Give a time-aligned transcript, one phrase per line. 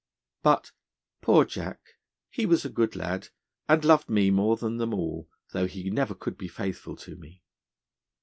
[0.41, 0.71] But,
[1.21, 1.79] poor Jack,
[2.31, 3.27] he was a good lad,
[3.69, 7.43] and loved me more than them all, though he never could be faithful to me.'